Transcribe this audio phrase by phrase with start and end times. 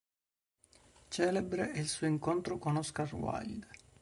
[1.11, 3.67] Celebre è il suo incontro con Oscar Wilde.